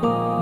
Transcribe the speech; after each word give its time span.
Oh. 0.00 0.32
you. 0.32 0.37